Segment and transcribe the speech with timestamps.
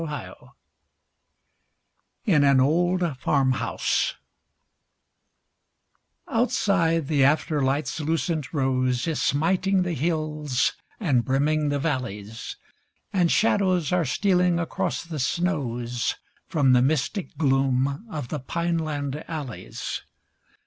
[0.03, 0.35] 98
[2.25, 4.15] IN AN OLD FARMHOUSE
[6.27, 12.55] Outside the afterlight's lucent rose Is smiting the hills and brimming the valleys,
[13.13, 16.15] And shadows are stealing across the snows;
[16.47, 20.01] From the mystic gloom of the pineland alleys.